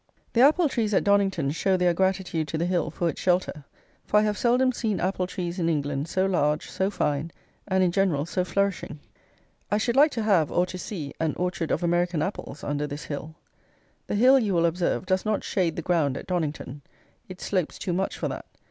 [0.33, 3.65] The apple trees at Donnington show their gratitude to the hill for its shelter;
[4.03, 7.29] for I have seldom seen apple trees in England so large, so fine,
[7.67, 8.99] and, in general, so flourishing.
[9.69, 13.03] I should like to have, or to see, an orchard of American apples under this
[13.03, 13.35] hill.
[14.07, 16.81] The hill, you will observe, does not shade the ground at Donnington.
[17.29, 18.45] It slopes too much for that.